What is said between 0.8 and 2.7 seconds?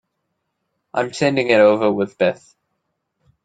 I'm sending it over with Beth.